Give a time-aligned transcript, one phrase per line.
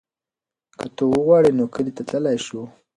[0.79, 2.61] که ته وغواړې نو کلي ته تللی شو.